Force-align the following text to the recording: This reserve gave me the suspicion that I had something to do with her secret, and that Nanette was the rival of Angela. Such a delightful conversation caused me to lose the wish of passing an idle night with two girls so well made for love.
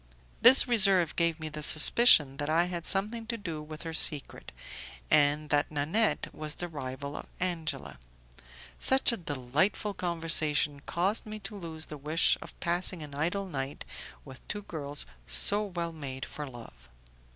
This 0.41 0.67
reserve 0.67 1.15
gave 1.15 1.39
me 1.39 1.47
the 1.47 1.61
suspicion 1.61 2.37
that 2.37 2.49
I 2.49 2.63
had 2.65 2.87
something 2.87 3.27
to 3.27 3.37
do 3.37 3.61
with 3.61 3.83
her 3.83 3.93
secret, 3.93 4.51
and 5.11 5.51
that 5.51 5.69
Nanette 5.71 6.33
was 6.33 6.55
the 6.55 6.67
rival 6.67 7.15
of 7.15 7.27
Angela. 7.39 7.99
Such 8.79 9.11
a 9.11 9.17
delightful 9.17 9.93
conversation 9.93 10.81
caused 10.87 11.27
me 11.27 11.37
to 11.41 11.55
lose 11.55 11.85
the 11.85 11.97
wish 11.99 12.35
of 12.41 12.59
passing 12.59 13.03
an 13.03 13.13
idle 13.13 13.45
night 13.45 13.85
with 14.25 14.41
two 14.47 14.63
girls 14.63 15.05
so 15.27 15.61
well 15.61 15.91
made 15.93 16.25
for 16.25 16.47
love. 16.47 16.89